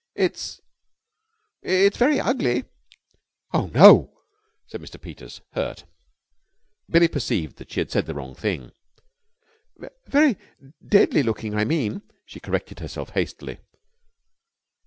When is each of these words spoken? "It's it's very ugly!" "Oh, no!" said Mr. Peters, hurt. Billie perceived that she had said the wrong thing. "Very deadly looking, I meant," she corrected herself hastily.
"It's 0.15 0.59
it's 1.61 1.95
very 1.97 2.19
ugly!" 2.19 2.65
"Oh, 3.53 3.67
no!" 3.71 4.19
said 4.65 4.81
Mr. 4.81 4.99
Peters, 4.99 5.41
hurt. 5.51 5.83
Billie 6.89 7.07
perceived 7.07 7.57
that 7.57 7.69
she 7.71 7.81
had 7.81 7.91
said 7.91 8.07
the 8.07 8.15
wrong 8.15 8.33
thing. 8.33 8.71
"Very 10.07 10.37
deadly 10.83 11.21
looking, 11.21 11.53
I 11.53 11.65
meant," 11.65 12.03
she 12.25 12.39
corrected 12.39 12.79
herself 12.79 13.11
hastily. 13.11 13.59